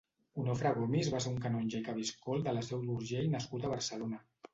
Onofre 0.43 0.69
Gomis 0.77 1.09
va 1.15 1.19
ser 1.25 1.33
un 1.33 1.35
canonge 1.43 1.81
i 1.81 1.85
cabiscol 1.87 2.41
de 2.47 2.55
la 2.59 2.65
Seu 2.69 2.81
d'Urgell 2.87 3.29
nascut 3.35 3.69
a 3.69 3.73
Barcelona. 3.75 4.23